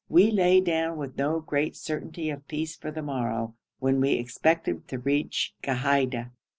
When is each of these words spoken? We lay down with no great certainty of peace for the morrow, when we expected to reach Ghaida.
We 0.09 0.31
lay 0.31 0.61
down 0.61 0.97
with 0.97 1.15
no 1.15 1.39
great 1.41 1.75
certainty 1.75 2.31
of 2.31 2.47
peace 2.47 2.75
for 2.75 2.89
the 2.89 3.03
morrow, 3.03 3.53
when 3.77 4.01
we 4.01 4.13
expected 4.13 4.87
to 4.87 4.97
reach 4.97 5.53
Ghaida. 5.61 6.31